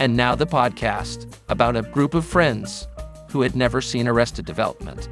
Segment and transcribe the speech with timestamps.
[0.00, 2.88] And now the podcast about a group of friends
[3.30, 5.08] who had never seen Arrested Development,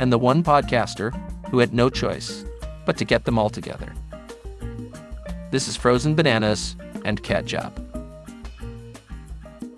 [0.00, 1.12] and the one podcaster
[1.50, 2.42] who had no choice
[2.86, 3.92] but to get them all together.
[5.50, 6.74] This is Frozen Bananas
[7.04, 7.78] and Catch-Up.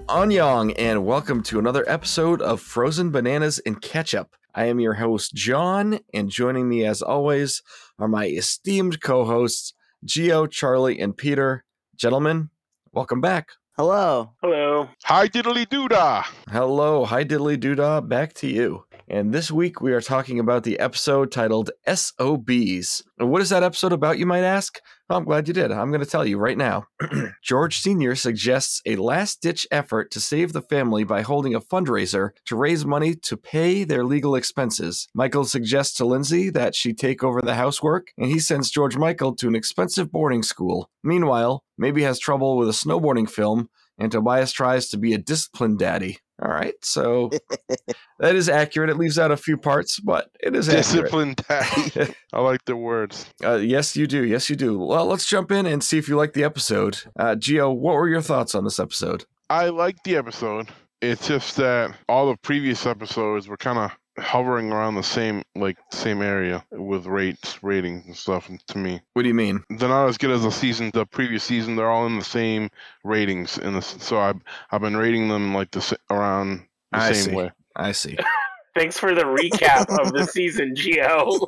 [0.08, 4.36] Annyong, and welcome to another episode of Frozen Bananas and Catch-Up.
[4.54, 7.64] I am your host, John, and joining me as always
[7.98, 9.74] are my esteemed co hosts,
[10.04, 11.64] Geo, Charlie, and Peter.
[11.96, 12.50] Gentlemen,
[12.92, 13.48] welcome back.
[13.78, 14.32] Hello.
[14.40, 14.88] Hello.
[15.04, 16.24] Hi diddly doodah.
[16.48, 18.84] Hello, hi diddly doodah, back to you.
[19.06, 23.02] And this week we are talking about the episode titled SOBs.
[23.18, 24.80] And what is that episode about, you might ask?
[25.08, 25.70] Well, I'm glad you did.
[25.70, 26.88] I'm going to tell you right now.
[27.42, 28.16] George Sr.
[28.16, 32.84] suggests a last ditch effort to save the family by holding a fundraiser to raise
[32.84, 35.06] money to pay their legal expenses.
[35.14, 39.36] Michael suggests to Lindsay that she take over the housework, and he sends George Michael
[39.36, 40.90] to an expensive boarding school.
[41.04, 45.78] Meanwhile, Maeby has trouble with a snowboarding film, and Tobias tries to be a disciplined
[45.78, 46.18] daddy.
[46.42, 47.30] All right, so
[48.18, 48.90] that is accurate.
[48.90, 51.40] It leaves out a few parts, but it is disciplined.
[51.48, 53.26] I like the words.
[53.42, 54.22] Uh, yes, you do.
[54.22, 54.78] Yes, you do.
[54.78, 56.98] Well, let's jump in and see if you like the episode.
[57.18, 59.24] Uh, Geo, what were your thoughts on this episode?
[59.48, 60.68] I like the episode.
[61.00, 65.76] It's just that all the previous episodes were kind of hovering around the same like
[65.92, 70.08] same area with rates ratings and stuff to me what do you mean they're not
[70.08, 72.70] as good as the season the previous season they're all in the same
[73.04, 76.58] ratings in the so i've i've been rating them like the around
[76.92, 77.34] the I same see.
[77.34, 78.16] way i see
[78.74, 81.38] Thanks for the recap of the season, Geo.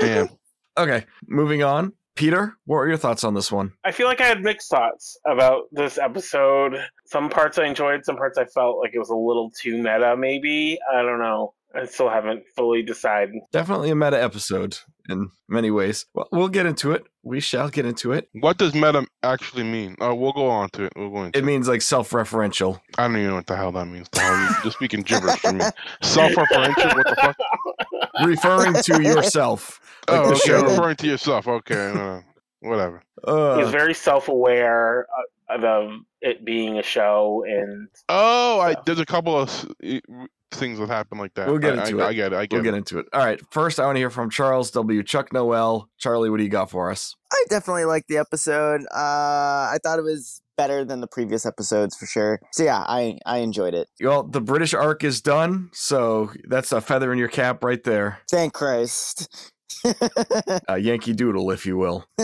[0.00, 0.28] Damn.
[0.76, 3.72] okay moving on peter what were your thoughts on this one?
[3.84, 6.74] I feel like I had mixed thoughts about this episode.
[7.06, 10.16] Some parts I enjoyed, some parts I felt like it was a little too meta,
[10.18, 10.78] maybe.
[10.92, 11.54] I don't know.
[11.74, 13.36] I still haven't fully decided.
[13.52, 16.06] definitely a meta episode in many ways.
[16.14, 17.04] Well we'll get into it.
[17.22, 18.28] We shall get into it.
[18.40, 19.94] What does meta actually mean?
[20.00, 20.92] Oh we'll go on to it.
[20.96, 21.44] We'll go into it.
[21.44, 22.80] means like self-referential.
[22.96, 24.08] I don't even know what the hell that means.
[24.10, 25.64] The hell you just speaking gibberish for me.
[26.02, 26.94] Self-referential?
[26.96, 27.36] What the fuck
[28.24, 30.62] referring to yourself like oh okay show.
[30.64, 32.20] referring to yourself okay uh,
[32.60, 35.06] whatever Uh, He's very self aware
[35.48, 40.00] of of it being a show and Oh, I there's a couple of s-
[40.50, 41.46] things that happen like that.
[41.48, 42.08] We'll get into I, it.
[42.08, 42.36] I get it.
[42.36, 42.64] I get we'll it.
[42.64, 45.88] get into it all right first i want to hear from charles w chuck noel
[45.98, 48.80] charlie what do you got for us I definitely liked the episode.
[48.90, 52.40] Uh, I thought it was better than the previous episodes for sure.
[52.52, 53.88] So yeah, I I enjoyed it.
[54.02, 58.18] well the british arc is done so that's a feather in your cap right there
[58.30, 59.52] Thank Christ.
[60.68, 62.06] A Yankee Doodle, if you will.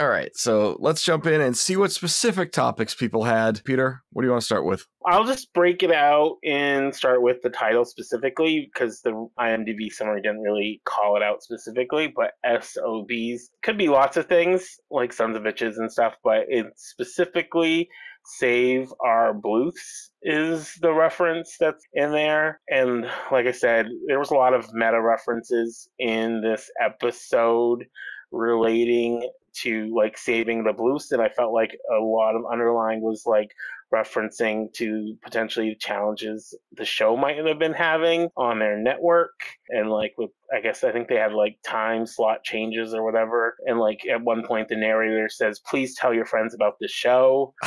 [0.00, 3.62] All right, so let's jump in and see what specific topics people had.
[3.64, 4.86] Peter, what do you want to start with?
[5.06, 10.22] I'll just break it out and start with the title specifically because the IMDb summary
[10.22, 12.08] didn't really call it out specifically.
[12.08, 16.88] But SOBs could be lots of things like sons of bitches and stuff, but it's
[16.88, 17.88] specifically
[18.24, 22.60] save our blues is the reference that's in there.
[22.70, 27.84] And like I said, there was a lot of meta references in this episode
[28.30, 33.24] relating to like saving the blues and I felt like a lot of underlying was
[33.26, 33.50] like
[33.92, 39.30] referencing to potentially challenges the show might have been having on their network.
[39.68, 43.56] And like with i guess i think they had like time slot changes or whatever.
[43.66, 47.54] And like at one point the narrator says please tell your friends about the show.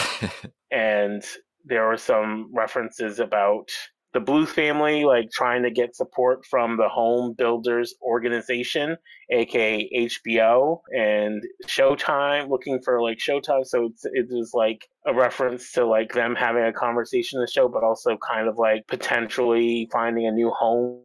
[0.71, 1.23] And
[1.63, 3.69] there were some references about
[4.15, 8.95] the Bluth family like trying to get support from the Home Builders Organization,
[9.29, 13.65] aka HBO, and Showtime, looking for like Showtime.
[13.65, 17.51] So it's, it was like a reference to like them having a conversation in the
[17.51, 21.01] show, but also kind of like potentially finding a new home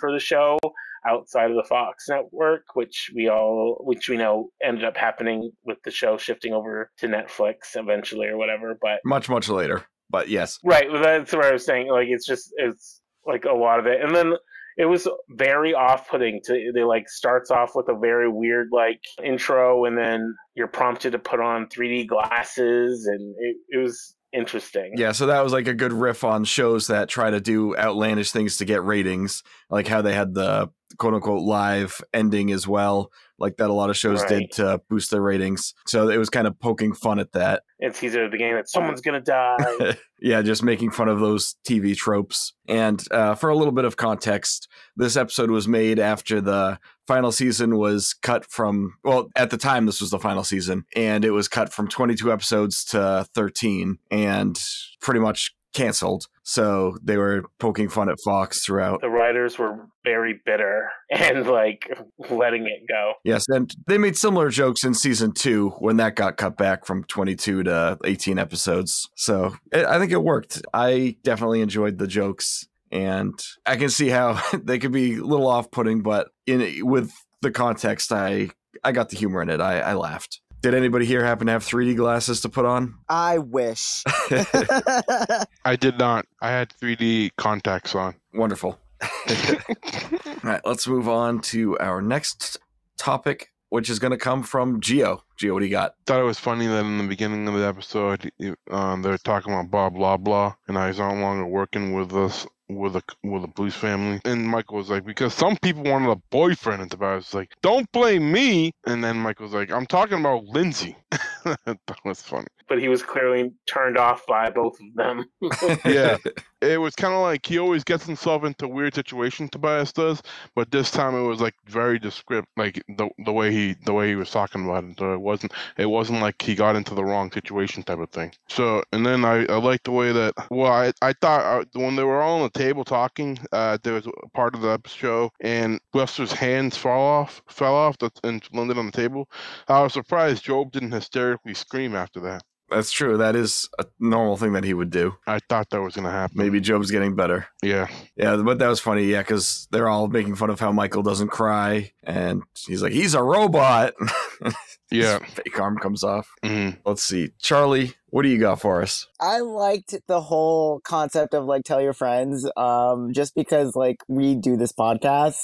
[0.00, 0.58] for the show
[1.06, 5.76] outside of the Fox network, which we all, which we know ended up happening with
[5.84, 8.78] the show shifting over to Netflix eventually or whatever.
[8.80, 9.84] But much, much later.
[10.14, 10.60] But yes.
[10.62, 10.86] Right.
[10.92, 11.88] That's what I was saying.
[11.88, 14.00] Like, it's just, it's like a lot of it.
[14.00, 14.34] And then
[14.78, 19.00] it was very off putting to, they like starts off with a very weird like
[19.24, 24.92] intro and then you're prompted to put on 3D glasses and it, it was interesting.
[24.96, 28.30] Yeah, so that was like a good riff on shows that try to do outlandish
[28.30, 33.10] things to get ratings, like how they had the quote unquote live ending as well,
[33.38, 35.74] like that a lot of shows did to boost their ratings.
[35.86, 37.62] So it was kind of poking fun at that.
[37.78, 39.96] It's easier the game that someone's going to die.
[40.20, 42.52] yeah, just making fun of those TV tropes.
[42.68, 47.32] And uh, for a little bit of context, this episode was made after the final
[47.32, 51.30] season was cut from, well, at the time, this was the final season, and it
[51.30, 54.58] was cut from 22 episodes to 13, and
[55.00, 56.28] pretty much canceled.
[56.42, 59.00] So they were poking fun at Fox throughout.
[59.00, 61.90] The writers were very bitter and like
[62.30, 63.14] letting it go.
[63.24, 67.04] Yes, and they made similar jokes in season two when that got cut back from
[67.04, 69.08] 22 to 18 episodes.
[69.16, 70.62] So it, I think it worked.
[70.72, 75.48] I definitely enjoyed the jokes, and I can see how they could be a little
[75.48, 77.12] off-putting, but in with
[77.42, 78.50] the context, I
[78.82, 79.60] I got the humor in it.
[79.60, 80.40] I, I laughed.
[80.64, 82.94] Did anybody here happen to have 3D glasses to put on?
[83.06, 84.02] I wish.
[85.66, 86.24] I did not.
[86.40, 88.14] I had 3D contacts on.
[88.32, 88.78] Wonderful.
[89.02, 92.56] All right, let's move on to our next
[92.96, 95.22] topic, which is going to come from Geo.
[95.36, 95.96] Geo, what do you got?
[96.06, 99.52] Thought it was funny that in the beginning of the episode, it- um, they're talking
[99.52, 103.44] about blah blah blah, and I was no longer working with us with a with
[103.44, 104.20] a police family.
[104.24, 107.52] And Michael was like, because some people wanted a boyfriend, at and I was like,
[107.62, 108.72] don't blame me.
[108.86, 110.96] And then Michael was like, I'm talking about Lindsay.
[111.44, 112.46] that was funny.
[112.74, 115.26] But he was clearly turned off by both of them.
[115.84, 116.18] Yeah.
[116.60, 119.50] It was kind of like he always gets himself into weird situations.
[119.50, 120.22] Tobias does,
[120.54, 124.08] but this time it was like very descript, like the the way he the way
[124.08, 124.98] he was talking about it.
[124.98, 128.32] So it wasn't it wasn't like he got into the wrong situation type of thing.
[128.48, 131.96] So and then I I liked the way that well I I thought uh, when
[131.96, 135.30] they were all on the table talking, uh, there was a part of the show
[135.40, 139.28] and Buster's hands fall off fell off the, and landed on the table.
[139.68, 142.42] I was surprised Gob didn't hysterically scream after that.
[142.70, 143.16] That's true.
[143.18, 145.14] That is a normal thing that he would do.
[145.26, 146.36] I thought that was gonna happen.
[146.38, 147.46] Maybe Gob's getting better.
[147.62, 147.88] Yeah.
[148.16, 149.04] Yeah, but that was funny.
[149.04, 153.14] Yeah, because they're all making fun of how Michael doesn't cry, and he's like, he's
[153.14, 153.94] a robot.
[154.90, 155.18] Yeah.
[155.20, 156.28] His fake arm comes off.
[156.44, 159.08] hmm Let's see, Charlie, what do you got for us?
[159.18, 164.36] I liked the whole concept of like tell your friends, um, just because like we
[164.36, 165.38] do this podcast.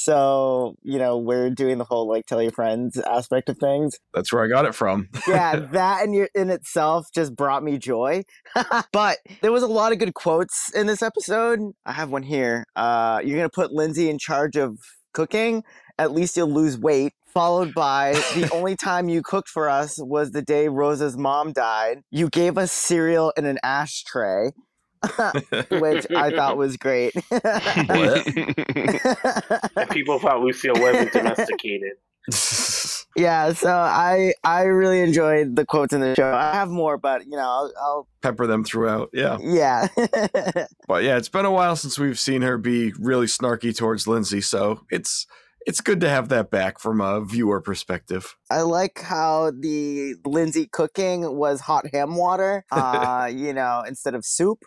[0.00, 3.98] So, you know, we're doing the whole like tell your friends aspect of things.
[4.14, 5.08] That's where I got it from.
[5.28, 8.22] Yeah, that in your in itself just brought me joy.
[8.92, 11.60] but there was a lot of good quotes in this episode.
[11.84, 12.64] I have one here.
[12.74, 14.78] Uh, you're gonna put Lindsay in charge of
[15.12, 15.62] cooking.
[15.98, 17.12] At least you'll lose weight.
[17.26, 22.00] Followed by the only time you cooked for us was the day Rosa's mom died.
[22.10, 24.50] You gave us cereal in an ashtray,
[25.70, 27.14] which I thought was great.
[27.30, 28.56] And
[29.90, 31.92] people thought Lucille wasn't domesticated.
[33.16, 36.32] yeah, so I I really enjoyed the quotes in the show.
[36.32, 39.10] I have more, but you know, I'll, I'll Pepper them throughout.
[39.12, 39.38] Yeah.
[39.40, 39.88] yeah.
[40.86, 44.40] But yeah, it's been a while since we've seen her be really snarky towards Lindsay,
[44.40, 45.26] so it's
[45.66, 48.36] it's good to have that back from a viewer perspective.
[48.50, 54.24] I like how the Lindsay cooking was hot ham water, uh, you know, instead of
[54.24, 54.64] soup.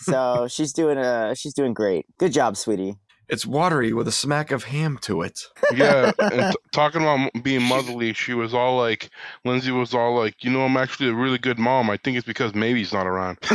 [0.00, 2.06] So she's doing a she's doing great.
[2.18, 2.96] Good job, sweetie.
[3.28, 5.40] It's watery with a smack of ham to it.
[5.74, 9.10] yeah, and t- talking about being motherly, she was all like,
[9.44, 11.90] Lindsay was all like, you know, I'm actually a really good mom.
[11.90, 13.38] I think it's because Maeby's not around.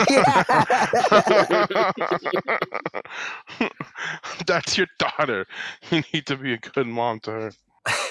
[4.46, 5.48] That's your daughter.
[5.90, 7.52] You need to be a good mom to her.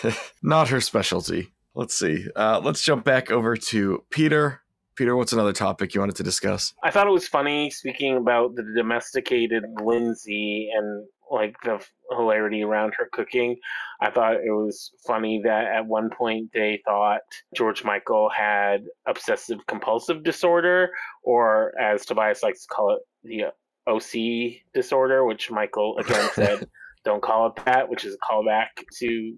[0.43, 1.53] Not her specialty.
[1.75, 2.26] Let's see.
[2.35, 4.62] Uh, let's jump back over to Peter.
[5.00, 6.75] Peter, what's another topic you wanted to discuss?
[6.82, 12.93] I thought it was funny speaking about the domesticated Lindsay and like the hilarity around
[12.99, 13.56] her cooking.
[14.02, 17.23] I thought it was funny that at one point they thought
[17.56, 20.91] George Michael had obsessive compulsive disorder,
[21.23, 23.50] or as Tobias likes to call it, the uh,
[23.91, 26.69] OC disorder, which Michael again said,
[27.06, 28.67] don't call it that, which is a callback
[28.99, 29.35] to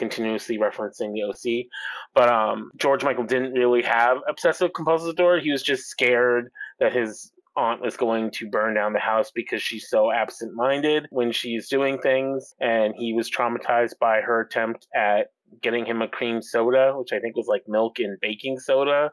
[0.00, 1.66] continuously referencing the OC.
[2.14, 5.40] But um, George Michael didn't really have obsessive compulsive disorder.
[5.40, 6.50] He was just scared
[6.80, 11.06] that his aunt was going to burn down the house because she's so absent minded
[11.10, 12.54] when she's doing things.
[12.60, 15.28] And he was traumatized by her attempt at
[15.62, 19.12] getting him a cream soda, which I think was like milk and baking soda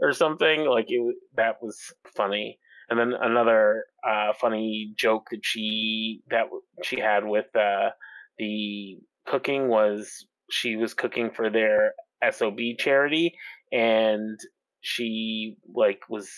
[0.00, 0.66] or something.
[0.66, 1.78] Like it, that was
[2.14, 2.58] funny.
[2.90, 6.46] And then another uh, funny joke that she that
[6.84, 7.90] she had with uh,
[8.38, 11.92] the cooking was she was cooking for their
[12.30, 13.34] SOB charity
[13.72, 14.38] and
[14.80, 16.28] she like was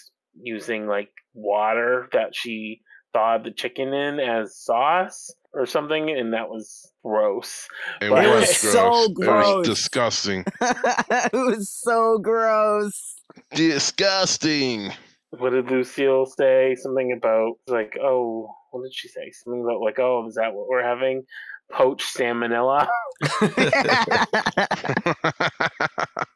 [0.41, 2.81] using like water that she
[3.13, 7.67] thawed the chicken in as sauce or something and that was gross.
[8.01, 8.73] It But- was gross.
[8.73, 9.57] so It gross.
[9.59, 10.45] was disgusting.
[10.61, 13.17] it was so gross.
[13.55, 14.93] disgusting.
[15.31, 16.75] What did Lucille say?
[16.77, 19.31] Something about like, oh, what did she say?
[19.33, 21.25] Something about like, oh, is that what we're having?
[21.71, 22.89] Poached salmonella.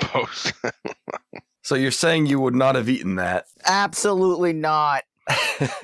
[0.00, 0.52] Post.
[1.62, 3.46] So you're saying you would not have eaten that?
[3.64, 5.02] Absolutely not.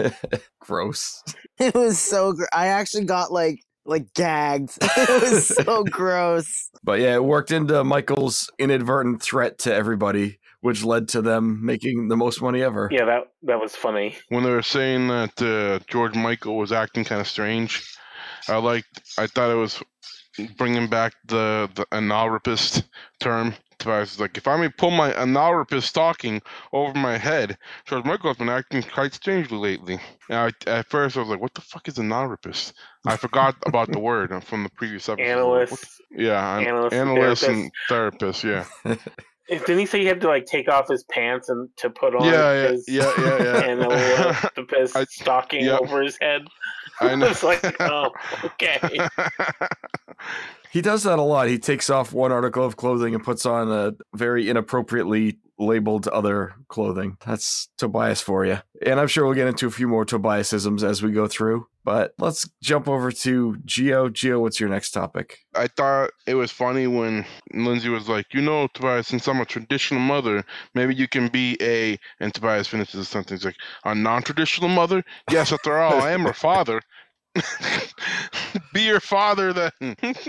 [0.60, 1.22] Gross.
[1.58, 4.70] It was so gr- I actually got like like gagged.
[4.80, 6.70] it was so gross.
[6.82, 12.08] But yeah, it worked into Michael's inadvertent threat to everybody which led to them making
[12.08, 12.88] the most money ever.
[12.90, 14.16] yeah, that that was funny.
[14.30, 17.84] when they were saying that uh, George Michael was acting kind of strange,
[18.48, 19.02] I liked.
[19.18, 19.82] I thought it was
[20.56, 22.84] bringing back the the anal rapist
[23.20, 23.54] term.
[23.80, 26.40] Tobias was like, if I may pull my anal rapist stocking
[26.72, 29.98] over my head, George Michael's been acting quite strangely lately.
[30.30, 32.74] And I, at first, I was like, what the fuck is anal rapist?
[33.04, 35.28] I forgot about the word from the previous episode.
[35.28, 37.48] I was like, what the- yeah, an- Analyst and analyst therapist.
[37.48, 38.44] and therapist.
[38.44, 38.64] Yeah,
[39.66, 42.24] Didn't he say he had to like take off his pants and to put on
[42.24, 43.60] yeah, yeah, his yeah, yeah, yeah.
[43.66, 45.78] analyst I- stocking yeah.
[45.78, 46.46] over his head?
[47.00, 47.26] I know.
[47.26, 48.12] It's like, oh,
[48.44, 49.08] okay.
[50.70, 51.46] He does that a lot.
[51.46, 56.54] He takes off one article of clothing and puts on a very inappropriately labeled other
[56.68, 57.16] clothing.
[57.24, 58.58] That's Tobias for you.
[58.84, 61.66] And I'm sure we'll get into a few more Tobiasisms as we go through.
[61.84, 64.08] But let's jump over to Geo.
[64.08, 65.38] Geo, what's your next topic?
[65.54, 69.44] I thought it was funny when Lindsay was like, you know, Tobias, since I'm a
[69.44, 70.44] traditional mother,
[70.74, 75.04] maybe you can be a, and Tobias finishes the sentence like, a non traditional mother?
[75.30, 76.80] Yes, after all, I am her father.
[78.72, 79.96] be your father then.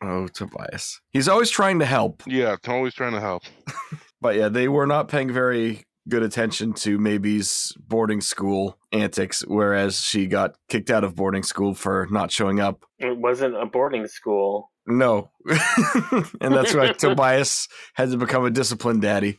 [0.00, 1.00] Oh, Tobias.
[1.10, 2.22] He's always trying to help.
[2.26, 3.42] yeah, always trying to help.
[4.20, 10.00] But yeah, they were not paying very good attention to Maeby's boarding school antics, whereas
[10.00, 12.84] she got kicked out of boarding school for not showing up.
[12.98, 14.70] It wasn't a boarding school.
[14.86, 15.30] No.
[16.40, 19.38] and that's why Tobias had to become a disciplined daddy.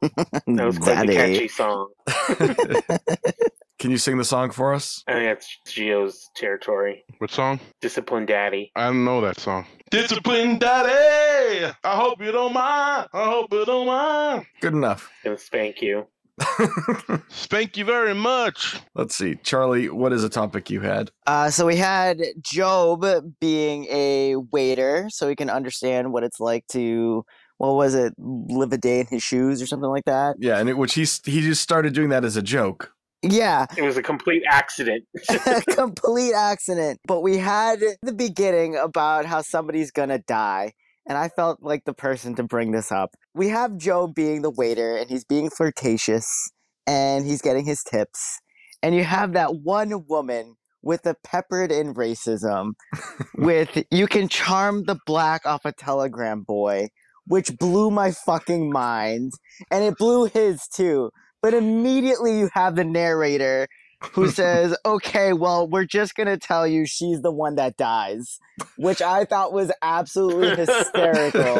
[0.00, 1.34] That was quite the Daddy.
[1.34, 1.90] catchy song.
[3.78, 5.04] Can you sing the song for us?
[5.06, 7.04] I think that's Geo's territory.
[7.18, 7.60] What song?
[7.80, 8.72] Discipline Daddy.
[8.74, 9.66] I don't know that song.
[9.90, 11.72] Discipline Daddy!
[11.84, 13.08] I hope you don't mind.
[13.12, 14.46] I hope you don't mind.
[14.60, 15.08] Good enough.
[15.22, 16.08] Gonna spank you.
[17.28, 18.80] Spank you very much.
[18.94, 19.36] Let's see.
[19.44, 21.10] Charlie, what is a topic you had?
[21.26, 22.20] Uh, so we had
[22.56, 23.04] Gob
[23.40, 27.24] being a waiter, so he can understand what it's like to,
[27.58, 30.36] what was it, live a day in his shoes or something like that.
[30.38, 32.92] Yeah, and it, which he's he just started doing that as a joke.
[33.22, 35.04] Yeah, It was a complete accident.
[35.70, 37.00] complete accident.
[37.06, 40.72] But we had the beginning about how somebody's gonna die.
[41.08, 43.10] And I felt like the person to bring this up.
[43.34, 46.50] We have Joe being the waiter and he's being flirtatious
[46.86, 48.40] and he's getting his tips.
[48.82, 52.72] And you have that one woman with the peppered in racism
[53.36, 56.88] with you can charm the black off a telegram boy,
[57.26, 59.32] which blew my fucking mind.
[59.70, 61.10] And it blew his too.
[61.42, 63.68] But immediately you have the narrator
[64.12, 68.38] who says, okay, well, we're just going to tell you she's the one that dies,
[68.76, 71.54] which I thought was absolutely hysterical.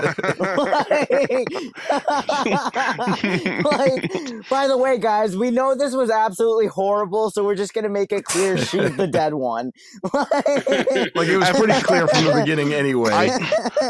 [0.56, 1.08] like,
[3.64, 7.84] like, by the way, guys, we know this was absolutely horrible, so we're just going
[7.84, 9.72] to make it clear she's the dead one.
[10.12, 13.10] Like it was pretty clear from the beginning anyway.
[13.12, 13.38] I-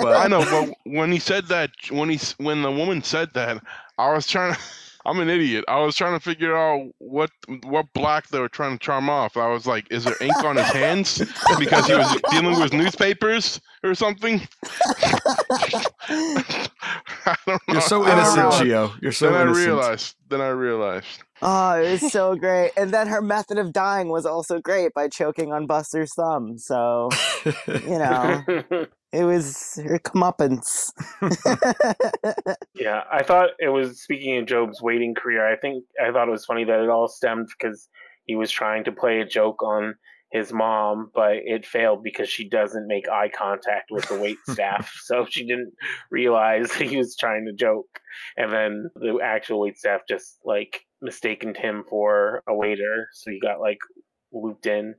[0.03, 3.63] but I know, but when he said that, when he when the woman said that,
[3.99, 4.61] I was trying to.
[5.07, 5.65] I'm an idiot.
[5.69, 7.31] I was trying to figure out what
[7.65, 9.37] what black they were trying to charm off.
[9.37, 11.19] I was like, is there ink on his hands
[11.59, 14.41] because he was dealing with newspapers or something?
[16.09, 17.59] I don't know.
[17.69, 18.59] You're so innocent, know.
[18.63, 18.93] Geo.
[19.01, 19.55] You're so innocent.
[19.55, 20.17] then I realized.
[20.29, 21.23] Then I realized.
[21.41, 22.73] Oh, it was so great.
[22.77, 26.59] And then her method of dying was also great by choking on Buster's thumb.
[26.59, 27.11] So,
[27.67, 28.43] you know,
[29.13, 30.93] it was her comeuppance.
[32.79, 35.47] yeah, I thought it was speaking of Gob's waiting career.
[35.47, 37.89] I think I thought it was funny that it all stemmed because
[38.25, 39.95] he was trying to play a joke on
[40.31, 44.93] his mom, but it failed because she doesn't make eye contact with the wait staff,
[45.03, 45.73] so she didn't
[46.11, 48.01] realize he was trying to joke.
[48.37, 53.41] And then the actual wait staff just like mistaken him for a waiter, so he
[53.41, 53.79] got like
[54.33, 54.95] looped in.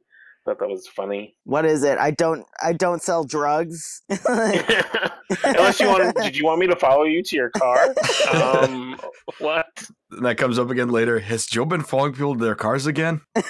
[0.50, 1.36] Thought that was funny.
[1.44, 2.00] What is it?
[2.00, 4.01] I don't I don't sell drugs.
[4.10, 7.94] Unless you want, did you want me to follow you to your car?
[8.34, 9.00] Um,
[9.38, 9.68] what?
[10.10, 11.20] And that comes up again later.
[11.20, 13.22] Has Joe been following people to their cars again?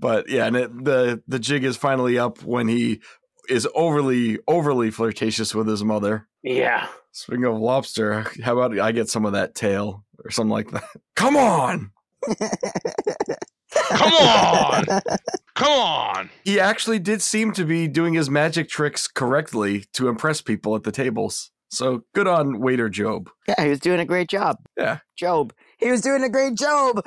[0.00, 3.00] But yeah, and it, the the jig is finally up when he
[3.48, 6.26] is overly overly flirtatious with his mother.
[6.42, 6.88] yeah.
[7.12, 10.84] Speaking of lobster, how about I get some of that tail or something like that?
[11.14, 11.92] Come on!
[13.90, 14.84] Come on!
[15.54, 16.30] Come on!
[16.44, 20.82] He actually did seem to be doing his magic tricks correctly to impress people at
[20.82, 21.50] the tables.
[21.68, 23.28] So good on waiter Gob.
[23.48, 24.56] yeah, he was doing a great job.
[24.76, 24.98] Yeah.
[25.20, 25.52] Gob.
[25.78, 27.04] He was doing a great job.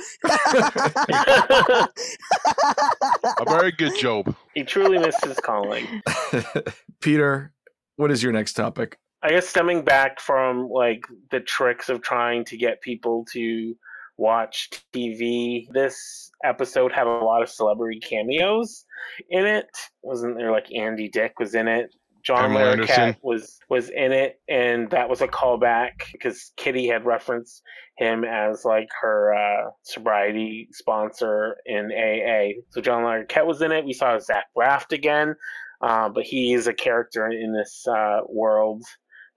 [3.40, 4.36] A very good Job.
[4.54, 6.02] he truly missed his calling.
[7.02, 7.54] Peter,
[7.96, 8.98] what is your next topic?
[9.22, 13.76] I guess stemming back from like the tricks of trying to get people to
[14.20, 18.86] watch TV, this episode had a lot of celebrity cameos
[19.30, 19.66] in it.
[20.04, 21.96] Wasn't there like Andy Dick was in it?
[22.22, 27.64] John Larroquette was was in it, and that was a callback because Kitty had referenced
[27.98, 32.60] him as like her uh, sobriety sponsor in AA.
[32.72, 33.86] So John Larroquette was in it.
[33.86, 35.34] We saw Zach Braff again,
[35.82, 38.84] uh, but he is a character in this uh, world.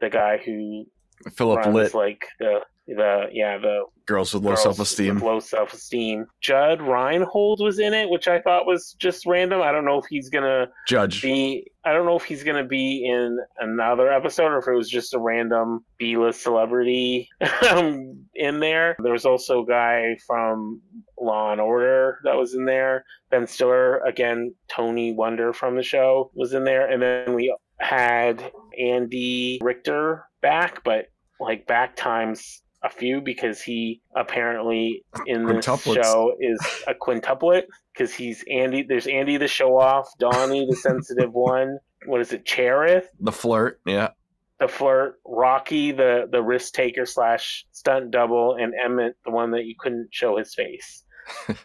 [0.01, 0.87] The guy who
[1.31, 5.19] Philip Litt, like the the yeah the girls with low self esteem.
[5.19, 6.27] Low self esteem.
[6.41, 9.63] Judge Reinhold was in it, which I thought was just random.
[9.63, 11.23] I don't know if he's gonna Judge.
[11.23, 11.67] be.
[11.85, 15.15] I don't know if he's gonna be in another episode or if it was just
[15.15, 17.29] a random B-list celebrity
[17.71, 18.97] um, in there.
[18.99, 20.81] There was also a guy from
[21.21, 23.05] Law and Order that was in there.
[23.31, 24.55] Ben Stiller again.
[24.69, 30.83] Tony Wonder from the show was in there, and then we had Andy Richter back,
[30.85, 31.07] but
[31.43, 38.13] like back times a few because he apparently in this show is a quintuplet because
[38.15, 38.83] he's Andy.
[38.83, 41.79] There's Andy the show off, Donnie the sensitive one.
[42.07, 42.45] What is it?
[42.45, 43.81] Chareth The flirt.
[43.87, 44.09] Yeah.
[44.59, 49.65] the flirt, Rocky the the risk taker slash stunt double, and Emmett the one that
[49.65, 51.05] you couldn't show his face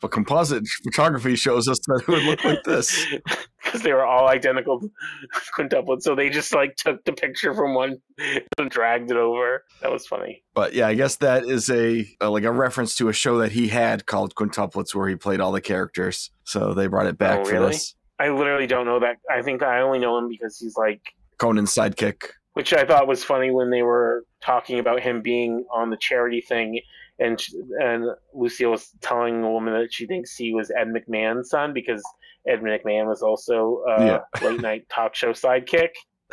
[0.00, 3.06] But composite photography shows us that it would look like this.
[3.70, 4.80] because they were all identical
[5.56, 6.02] quintuplets.
[6.02, 7.98] So they just like took the picture from one
[8.58, 9.64] and dragged it over.
[9.82, 10.42] That was funny.
[10.54, 13.52] But yeah, I guess that is a, a like a reference to a show that
[13.52, 16.30] he had called Quintuplets, where he played all the characters.
[16.44, 17.66] So they brought it back Oh, for really?
[17.72, 17.94] this.
[18.18, 19.16] I literally don't know that.
[19.30, 22.24] I think I only know him because he's like, Conan's sidekick.
[22.52, 26.42] which I thought was funny when they were talking about him being on the charity
[26.42, 26.80] thing,
[27.20, 31.50] and sh- and Lucille was telling a woman that she thinks he was Ed McMahon's
[31.50, 32.02] son because
[32.48, 35.90] Ed McMahon was also a late night talk show sidekick.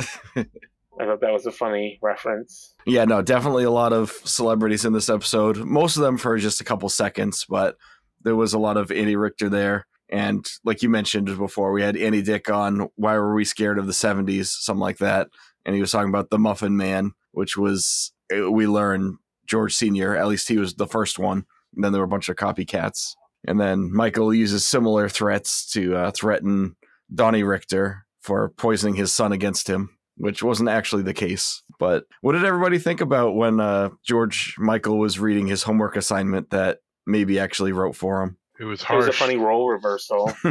[1.00, 2.74] I thought that was a funny reference.
[2.84, 5.58] Yeah, no, definitely a lot of celebrities in this episode.
[5.58, 7.76] Most of them for just a couple seconds, but
[8.22, 9.86] there was a lot of Andy Richter there.
[10.10, 13.86] And like you mentioned before, we had Andy Dick on Why Were We Scared of
[13.86, 15.28] the 70s, something like that.
[15.64, 19.18] And he was talking about the Muffin Man, which was, uh, we learned
[19.48, 21.44] George Sr., at least he was the first one.
[21.74, 23.14] And then there were a bunch of copycats.
[23.46, 26.76] And then Michael uses similar threats to uh, threaten
[27.14, 31.62] Donnie Richter for poisoning his son against him, which wasn't actually the case.
[31.78, 36.50] But what did everybody think about when uh, George Michael was reading his homework assignment
[36.50, 38.36] that maybe actually wrote for him?
[38.58, 39.04] It was harsh.
[39.04, 40.32] It was a funny role reversal.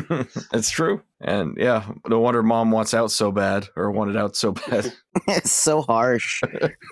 [0.54, 1.02] it's true.
[1.20, 4.94] And yeah, no wonder mom wants out so bad or wanted out so bad.
[5.28, 6.42] it's so harsh.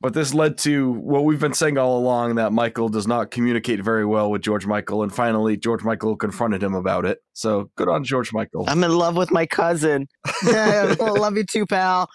[0.00, 3.82] but this led to what we've been saying all along that Michael does not communicate
[3.82, 5.02] very well with George Michael.
[5.02, 7.18] And finally, George Michael confronted him about it.
[7.34, 8.64] So good on George Michael.
[8.68, 10.08] I'm in love with my cousin.
[10.42, 12.08] I love you too, pal.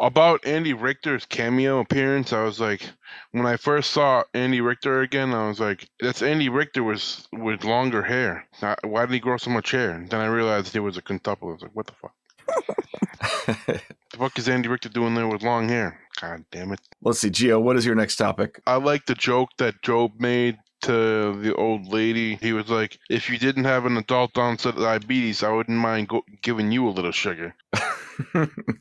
[0.00, 2.88] About Andy Richter's cameo appearance, I was like,
[3.32, 7.64] when I first saw Andy Richter again, I was like, that's Andy Richter was with
[7.64, 8.46] longer hair.
[8.62, 9.90] Now, Why did he grow so much hair?
[9.90, 11.48] And then I realized it was a quintuple.
[11.50, 12.14] I was like, what the fuck?
[14.12, 16.00] The fuck is Andy Richter doing there with long hair?
[16.20, 16.80] God damn it.
[17.00, 18.60] Let's see, Geo, what is your next topic?
[18.66, 22.34] I like the joke that Gob made to the old lady.
[22.36, 26.24] He was like, if you didn't have an adult onset diabetes, I wouldn't mind go-
[26.42, 27.54] giving you a little sugar.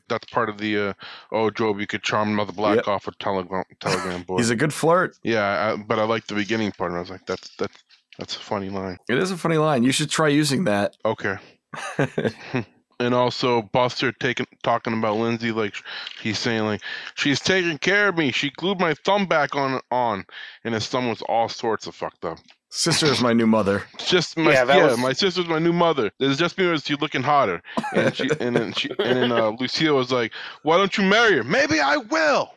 [0.10, 0.94] That's part of the, uh,
[1.32, 2.88] oh, Gob, you could charm another Black Yep.
[2.88, 4.40] off a telegram, telegram board.
[4.42, 5.16] He's a good flirt.
[5.24, 6.92] yeah, I, but I like the beginning part.
[6.94, 7.84] I was like, that's, that's,
[8.20, 8.98] that's a funny line.
[9.10, 9.84] It is a funny line.
[9.84, 10.96] You should try using that.
[11.06, 11.38] Okay.
[13.00, 15.76] and also Buster taking talking about Lindsay like
[16.22, 16.82] he's saying like
[17.16, 18.32] she's taking care of me.
[18.32, 20.26] She glued my thumb back on on,
[20.64, 22.38] and his thumb was all sorts of fucked up.
[22.72, 23.84] Sister is my new mother.
[23.98, 26.12] Just my Yeah, yeah, that was- my sister's my new mother.
[26.20, 27.64] It's just because she's looking hotter.
[27.96, 31.38] And she and then she and then uh, Lucille was like, "Why don't you marry
[31.38, 31.44] her?
[31.44, 32.54] Maybe I will."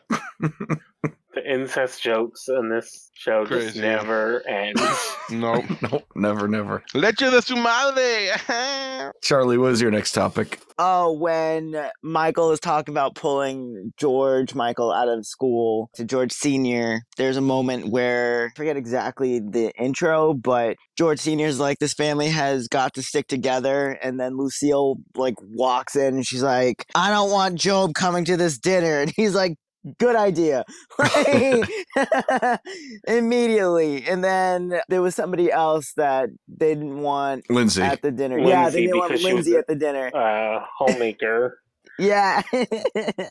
[1.53, 3.95] The incest jokes in this show just Crazy, yeah.
[3.97, 4.77] never end.
[5.29, 6.83] No, Nope, never, never.
[6.93, 8.29] leche de su madre.
[9.23, 10.59] Charlie, what is your next topic?
[10.79, 17.01] oh, when Michael is talking about pulling George Michael out of school to George Sr.,
[17.15, 22.29] there's a moment where I forget exactly the intro, but George Sr.'s like, This family
[22.29, 23.91] has got to stick together.
[24.03, 28.35] And then Lucille like walks in and she's like, I don't want Gob coming to
[28.35, 28.99] this dinner.
[28.99, 29.55] And he's like,
[29.99, 30.63] Good idea.
[30.99, 31.69] Like,
[33.07, 34.03] immediately.
[34.05, 37.81] And then there was somebody else that they didn't want Lindsay.
[37.81, 38.37] at the dinner.
[38.39, 40.11] yeah, they didn't want because she was Lindsay at the dinner.
[40.15, 41.59] uh, homemaker.
[41.99, 42.41] Yeah.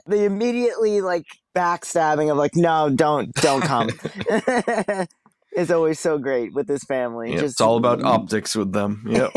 [0.06, 3.88] they immediately like backstabbing of like, no, don't don't come.
[5.50, 7.30] it's always so great with this family.
[7.32, 9.04] Yep, Just it's all about optics with them.
[9.08, 9.32] Yep.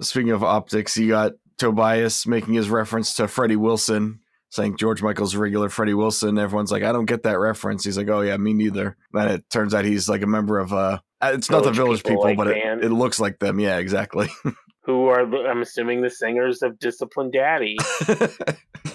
[0.00, 4.20] Speaking of optics, you got Tobias making his reference to Freddie Wilson,
[4.52, 6.38] saying George Michael's regular Freddie Wilson.
[6.38, 7.84] Everyone's like, I don't get that reference.
[7.84, 8.96] He's like, Oh yeah, me neither.
[9.12, 12.04] Then it turns out he's like a member of uh it's not the Village village
[12.04, 13.60] people, People, like, but it, it looks like them.
[13.60, 14.28] Yeah, exactly.
[14.84, 17.76] who are I'm assuming the singers of Discipline Daddy.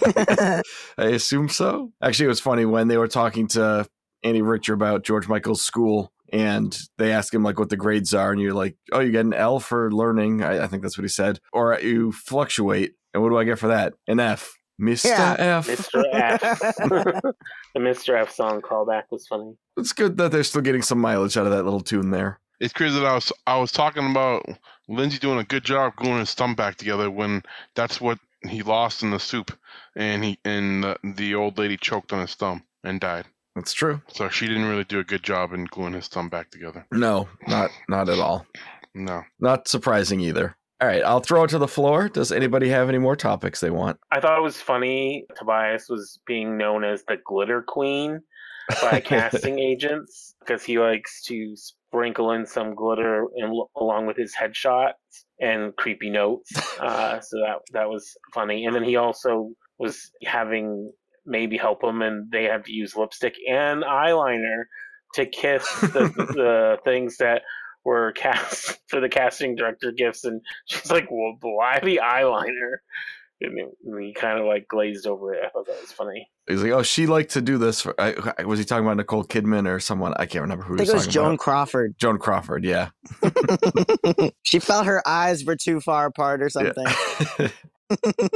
[0.05, 0.61] I
[0.97, 1.91] assume so.
[2.01, 3.87] Actually, it was funny when they were talking to
[4.23, 8.31] Andy Richter about George Michael's school, and they ask him like what the grades are,
[8.31, 11.03] and you're like, "Oh, you get an L for learning." I, I think that's what
[11.03, 12.93] he said, or you fluctuate.
[13.13, 13.93] And what do I get for that?
[14.07, 15.35] An F, Mister Yeah.
[15.39, 15.67] F.
[15.67, 16.03] Mr.
[16.13, 16.41] F.
[16.77, 17.33] the
[17.79, 18.19] Mr.
[18.19, 19.55] F song callback was funny.
[19.75, 22.39] It's good that they're still getting some mileage out of that little tune there.
[22.59, 24.45] It's crazy that I was I was talking about
[24.87, 27.43] Lindsay doing a good job gluing his thumb back together when
[27.75, 29.57] that's what he lost in the soup,
[29.95, 33.25] and he and the, the old lady choked on his thumb and died.
[33.55, 34.01] That's true.
[34.09, 36.85] So she didn't really do a good job in gluing his thumb back together.
[36.91, 38.45] No, not not at all.
[38.93, 39.23] No.
[39.39, 40.55] Not surprising either.
[40.79, 42.07] All right, I'll throw it to the floor.
[42.07, 43.99] Does anybody have any more topics they want?
[44.11, 45.25] I thought it was funny.
[45.35, 48.21] Tobias was being known as the Glitter Queen
[48.81, 54.35] by casting agents because he likes to sprinkle in some glitter in, along with his
[54.35, 54.93] headshots
[55.39, 56.51] and creepy notes.
[56.77, 58.65] Uh, so that that was funny.
[58.65, 60.91] And then he also was having
[61.27, 64.65] Maeby help him, and they had to use lipstick and eyeliner
[65.15, 67.41] to kiss the, the things that
[67.87, 70.23] were cast for the casting director gifts.
[70.25, 72.77] And she's like, "Well, why the eyeliner?"
[73.39, 75.43] And it- he kind of like glazed over it.
[75.45, 76.27] I thought that was funny.
[76.47, 77.81] He's like, oh, she liked to do this.
[77.81, 80.13] For, I, I- was he talking about Nicole Kidman or someone?
[80.17, 81.39] I can't remember who I he think was it was Joan about.
[81.39, 81.95] Crawford.
[81.99, 82.89] Joan Crawford, yeah.
[84.43, 86.85] she felt her eyes were too far apart or something.
[87.39, 87.49] Yeah.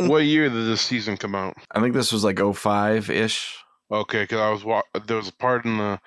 [0.08, 1.56] what year did this season come out?
[1.72, 3.56] I think this was like 05 ish.
[3.92, 6.00] Okay, because I was wa- there was a part in the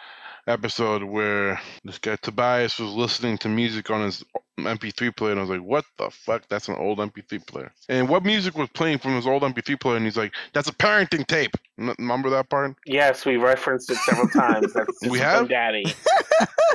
[0.47, 4.25] episode where this guy Tobias was listening to music on his
[4.59, 6.43] MP3 player, and I was like, "What the fuck?
[6.49, 9.97] That's an old MP3 player." And what music was playing from his old MP3 player?
[9.97, 12.77] And he's like, "That's a parenting tape." Remember that part?
[12.87, 14.73] Yes, we referenced it several times.
[14.73, 15.49] That's We have?
[15.49, 15.85] Daddy.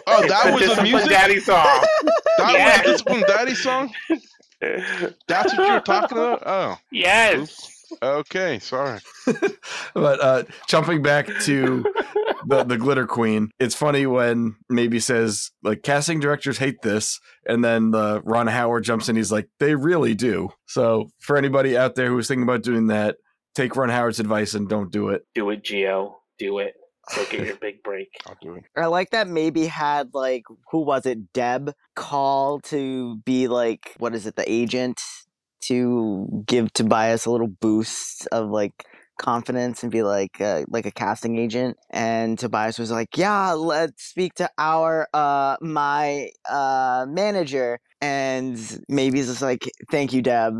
[0.08, 1.10] Oh, that the was a music.
[1.10, 1.66] Daddy song.
[2.38, 3.94] That was Discipline Daddy song.
[5.28, 6.44] That's what you were talking about.
[6.46, 7.79] Oh, yes.
[8.02, 8.60] Okay.
[8.60, 9.00] Sorry.
[9.94, 11.84] But uh, jumping back to
[12.46, 17.20] the, the Glitter Queen, it's funny when Maeby says, like, casting directors hate this.
[17.46, 19.16] And then the Ron Howard jumps in.
[19.16, 20.50] He's like, they really do.
[20.68, 23.18] So for anybody out there who's thinking about doing that,
[23.56, 25.24] take Ron Howard's advice and don't do it.
[25.34, 26.20] Do it, Geo.
[26.38, 26.76] Do it.
[27.10, 28.10] So get your big break.
[28.28, 28.64] I'll do it.
[28.78, 31.34] I like that Maeby had like who was it?
[31.34, 35.02] Deb call to be like what is it, the agent
[35.62, 38.86] to give Tobias a little boost of like
[39.18, 44.02] confidence and be like uh, like a casting agent and Tobias was like yeah let's
[44.04, 50.54] speak to our uh my uh manager and maybe he's just like thank you Deb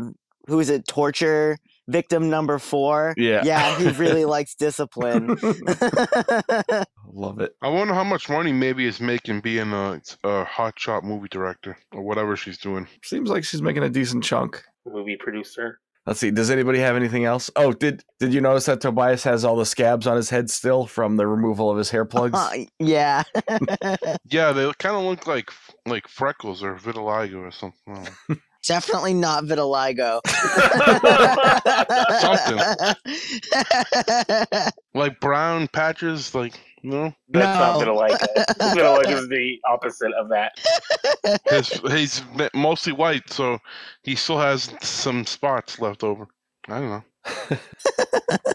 [0.46, 1.56] who is it torture
[1.88, 3.42] victim number 4 Yeah.
[3.44, 5.38] yeah he really likes discipline
[7.12, 7.56] Love it.
[7.60, 11.76] I wonder how much money Maeby is making being a, a hot shot movie director
[11.92, 12.86] or whatever she's doing.
[13.02, 14.62] Seems like she's making a decent chunk.
[14.86, 15.80] Movie producer.
[16.06, 16.30] Let's see.
[16.30, 17.50] Does anybody have anything else?
[17.56, 20.86] Oh, did did you notice that Tobias has all the scabs on his head still
[20.86, 22.38] from the removal of his hair plugs?
[22.38, 23.22] Uh, yeah
[24.24, 25.50] Yeah, they kind of look like
[25.86, 27.78] like freckles or vitiligo or something.
[27.88, 28.36] I don't know.
[28.66, 30.20] Definitely not vitiligo.
[32.20, 32.58] something
[34.94, 37.14] like brown patches, like you know.
[37.28, 38.58] That's not gonna like it.
[38.58, 40.52] gonna like is the opposite of that.
[41.48, 42.22] His, he's
[42.54, 43.58] mostly white, so
[44.02, 46.26] he still has some spots left over.
[46.68, 47.58] I don't know.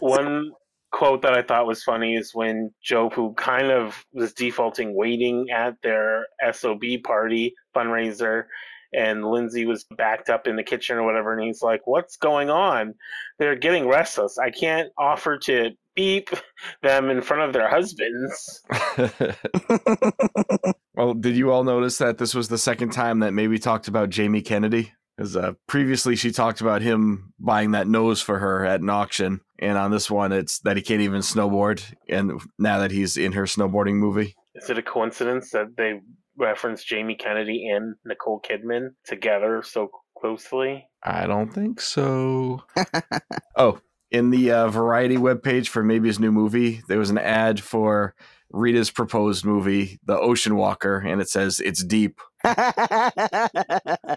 [0.00, 0.52] One
[0.92, 5.50] quote that I thought was funny is when Joe, who kind of was defaulting waiting
[5.50, 8.44] at their SOB party fundraiser,
[8.94, 12.50] and Lindsay was backed up in the kitchen or whatever, and he's like, What's going
[12.50, 12.94] on?
[13.38, 14.38] They're getting restless.
[14.38, 16.30] I can't offer to beep
[16.82, 18.62] them in front of their husbands.
[20.94, 24.10] well, did you all notice that this was the second time that Maeby talked about
[24.10, 24.92] Jamie Kennedy?
[25.16, 29.40] Because uh, previously she talked about him buying that nose for her at an auction,
[29.58, 33.32] and on this one it's that he can't even snowboard, and now that he's in
[33.32, 34.36] her snowboarding movie.
[34.54, 36.00] Is it a coincidence that they
[36.36, 40.86] reference Jamie Kennedy and Nicole Kidman together so closely?
[41.02, 42.62] I don't think so.
[43.56, 43.80] oh,
[44.16, 48.14] in the uh, Variety webpage for Maeby his new movie, there was an ad for
[48.50, 52.18] Rita's proposed movie, The Ocean Walker, and it says it's deep.
[52.42, 54.16] That's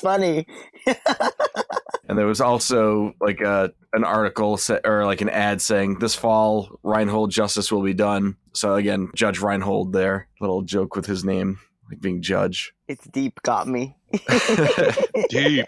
[0.00, 0.46] funny.
[2.08, 6.14] And there was also like a an article sa- or like an ad saying this
[6.14, 8.36] fall Reinhold justice will be done.
[8.52, 12.72] So again, Judge Reinhold there, little joke with his name, like being judge.
[12.86, 13.96] It's deep got me.
[15.28, 15.66] Deep,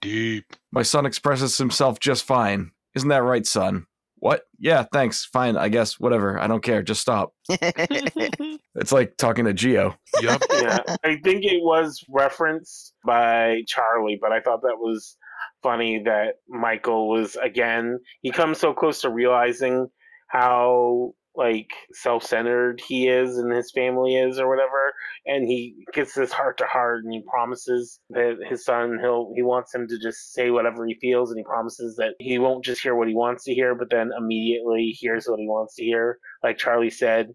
[0.00, 0.44] deep.
[0.72, 2.70] My son expresses himself just fine.
[2.94, 3.86] Isn't that right, son?
[4.20, 4.42] What?
[4.58, 5.24] Yeah, thanks.
[5.24, 6.00] Fine, I guess.
[6.00, 6.38] Whatever.
[6.40, 6.82] I don't care.
[6.82, 7.32] Just stop.
[8.80, 9.96] It's like talking to Geo.
[10.20, 10.42] Yep.
[10.62, 15.16] yeah, I think it was referenced by Charlie, but I thought that was
[15.64, 17.98] funny that Michael was again.
[18.22, 19.88] He comes so close to realizing
[20.28, 24.92] how like self-centered he is and his family is or whatever
[25.24, 29.42] and he gets this heart to heart and he promises that his son he'll he
[29.42, 32.82] wants him to just say whatever he feels and he promises that he won't just
[32.82, 36.18] hear what he wants to hear but then immediately hears what he wants to hear
[36.42, 37.32] like charlie said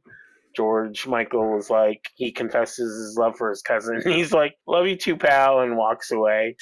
[0.53, 4.03] George Michael was like he confesses his love for his cousin.
[4.05, 6.55] He's like, "Love you too, pal," and walks away.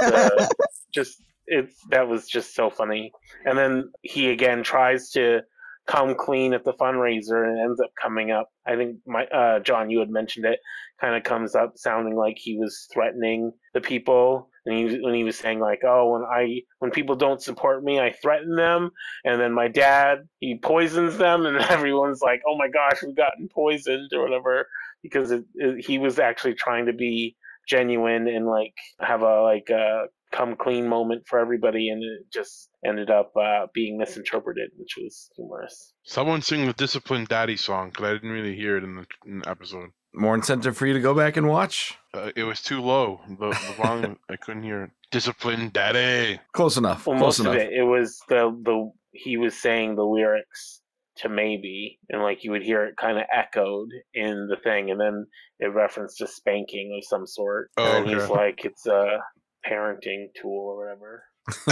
[0.00, 0.46] Uh,
[0.94, 3.10] just it's that was just so funny.
[3.44, 5.40] And then he again tries to
[5.86, 8.48] come clean at the fundraiser and ends up coming up.
[8.66, 10.60] I think my uh, John, you had mentioned it,
[11.00, 14.50] kind of comes up sounding like he was threatening the people.
[14.64, 18.00] And he, when he was saying like, "Oh, when I when people don't support me,
[18.00, 18.90] I threaten them,"
[19.24, 23.48] and then my dad he poisons them, and everyone's like, "Oh my gosh, we've gotten
[23.48, 24.66] poisoned" or whatever,
[25.02, 27.36] because it, it, he was actually trying to be
[27.68, 32.68] genuine and like have a like a come clean moment for everybody, and it just
[32.86, 35.92] ended up uh, being misinterpreted, which was humorous.
[36.04, 39.38] Someone sing the Disciplined Daddy song because I didn't really hear it in the, in
[39.40, 39.90] the episode.
[40.14, 41.98] More incentive for you to go back and watch.
[42.14, 43.20] Uh, it was too low.
[43.28, 44.90] The, the volume, I couldn't hear it.
[45.10, 46.40] Disciplined Daddy.
[46.52, 47.06] Close enough.
[47.06, 47.54] Well, Close most enough.
[47.56, 50.80] of it, it was the the he was saying the lyrics
[51.18, 55.00] to Maeby, and like you would hear it kind of echoed in the thing, and
[55.00, 55.26] then
[55.58, 59.20] it referenced a spanking of some sort, Oh, and then he's like, it's a
[59.66, 61.24] parenting tool or whatever.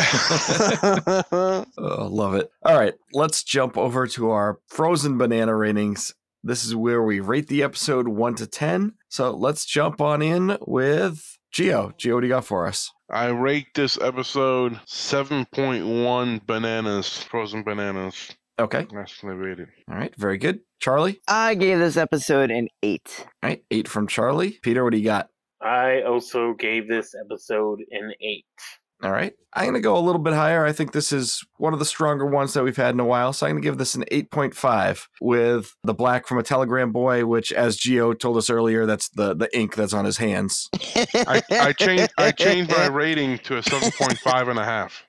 [1.76, 2.50] oh, love it.
[2.64, 6.14] All right, let's jump over to our frozen banana ratings.
[6.42, 8.94] This is where we rate the episode 1 to 10.
[9.08, 11.92] So let's jump on in with Geo.
[11.96, 12.90] Geo, what do you got for us?
[13.10, 18.36] I rate this episode 7.1 bananas, frozen bananas.
[18.58, 18.86] Okay.
[18.92, 19.68] That's what rated.
[19.90, 20.60] All right, very good.
[20.80, 21.20] Charlie?
[21.26, 23.26] I gave this episode an eight.
[23.42, 24.58] All right, 8 from Charlie.
[24.62, 25.30] Peter, what do you got?
[25.64, 28.44] I also gave this episode an eight.
[29.04, 29.34] All right.
[29.52, 30.64] I'm going to go a little bit higher.
[30.64, 33.34] I think this is one of the stronger ones that we've had in a while.
[33.34, 37.26] So I'm going to give this an 8.5 with the black from a telegram boy,
[37.26, 40.70] which, as Geo told us earlier, that's the, the ink that's on his hands.
[41.14, 45.04] I, I changed I changed my rating to a 7.5 and a half.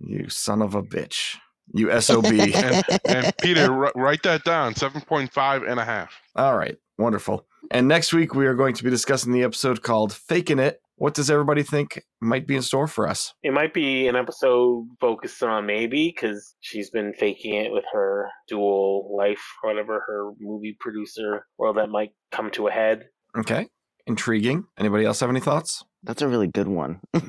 [0.00, 1.36] You son of a bitch.
[1.74, 2.24] You SOB.
[2.56, 6.14] And, and Peter, wr- write that down 7.5 and a half.
[6.34, 6.76] All right.
[6.98, 7.46] Wonderful.
[7.70, 10.80] And next week, we are going to be discussing the episode called Faking It.
[10.98, 13.34] What does everybody think might be in store for us?
[13.42, 18.30] It might be an episode focused on Maeby because she's been faking it with her
[18.48, 23.04] dual life, or whatever her movie producer world that might come to a head.
[23.36, 23.68] Okay.
[24.06, 24.64] Intriguing.
[24.78, 25.84] Anybody else have any thoughts?
[26.06, 27.00] That's a really good one.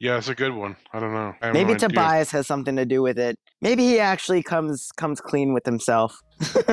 [0.00, 0.76] Yeah, it's a good one.
[0.92, 1.34] I don't know.
[1.42, 1.88] I Maybe no idea.
[1.88, 3.36] Tobias has something to do with it.
[3.60, 6.16] Maybe he actually comes comes clean with himself.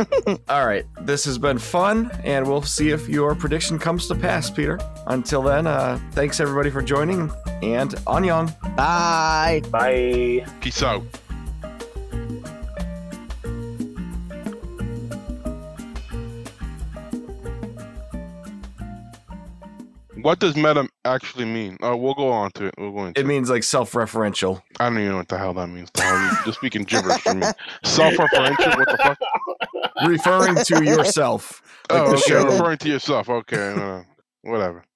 [0.47, 0.86] All right.
[1.01, 4.79] This has been fun, and we'll see if your prediction comes to pass, Peter.
[5.08, 7.31] Until then, uh, thanks everybody for joining,
[7.63, 8.53] and Annyong.
[8.75, 9.63] Bye.
[9.71, 10.45] Bye.
[10.62, 11.01] Peace out.
[20.25, 21.77] What does meta actually mean?
[21.83, 22.73] Oh, we'll go on to it.
[22.79, 25.67] We'll go into It means like self-referential, I don't even know what the hell that
[25.67, 25.91] means.
[25.93, 27.45] The hell you- You're speaking gibberish to me.
[27.83, 28.75] Self-referential?
[28.75, 30.07] What the fuck?
[30.07, 31.61] referring to yourself.
[31.91, 32.43] Like oh, okay.
[32.43, 33.29] Referring to yourself.
[33.29, 33.73] Okay.
[33.73, 34.01] Uh,
[34.41, 34.83] whatever.